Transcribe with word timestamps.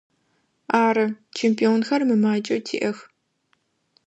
Ары, 0.83 1.05
чемпионхэр 1.37 2.01
мымакӏэу 2.07 2.63
тиӏэх. 2.65 2.97